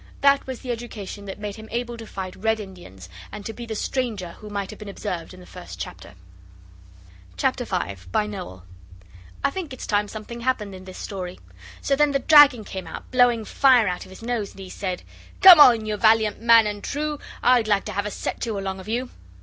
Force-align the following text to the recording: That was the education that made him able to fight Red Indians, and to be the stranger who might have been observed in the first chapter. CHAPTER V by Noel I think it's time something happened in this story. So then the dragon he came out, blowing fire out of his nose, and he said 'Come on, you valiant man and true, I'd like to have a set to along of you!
That 0.21 0.47
was 0.47 0.61
the 0.61 0.71
education 0.71 1.25
that 1.25 1.37
made 1.37 1.57
him 1.57 1.67
able 1.71 1.95
to 1.97 2.07
fight 2.07 2.35
Red 2.35 2.59
Indians, 2.59 3.07
and 3.31 3.45
to 3.45 3.53
be 3.53 3.67
the 3.67 3.75
stranger 3.75 4.31
who 4.39 4.49
might 4.49 4.71
have 4.71 4.79
been 4.79 4.89
observed 4.89 5.31
in 5.31 5.39
the 5.39 5.45
first 5.45 5.79
chapter. 5.79 6.15
CHAPTER 7.37 7.65
V 7.65 8.07
by 8.11 8.25
Noel 8.25 8.65
I 9.43 9.51
think 9.51 9.71
it's 9.71 9.85
time 9.85 10.07
something 10.07 10.39
happened 10.41 10.73
in 10.73 10.85
this 10.85 10.97
story. 10.97 11.39
So 11.81 11.95
then 11.95 12.13
the 12.13 12.17
dragon 12.17 12.61
he 12.61 12.65
came 12.65 12.87
out, 12.87 13.11
blowing 13.11 13.45
fire 13.45 13.87
out 13.87 14.05
of 14.05 14.09
his 14.09 14.23
nose, 14.23 14.53
and 14.53 14.61
he 14.61 14.71
said 14.71 15.03
'Come 15.39 15.59
on, 15.59 15.85
you 15.85 15.95
valiant 15.97 16.41
man 16.41 16.65
and 16.65 16.83
true, 16.83 17.19
I'd 17.43 17.67
like 17.67 17.85
to 17.85 17.91
have 17.93 18.07
a 18.07 18.09
set 18.09 18.41
to 18.41 18.57
along 18.57 18.79
of 18.79 18.87
you! 18.87 19.11